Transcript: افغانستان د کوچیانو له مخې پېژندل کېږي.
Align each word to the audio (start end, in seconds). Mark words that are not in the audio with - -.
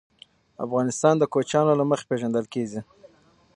افغانستان 0.65 1.13
د 1.17 1.23
کوچیانو 1.33 1.73
له 1.79 1.85
مخې 1.89 2.05
پېژندل 2.09 2.45
کېږي. 2.53 2.81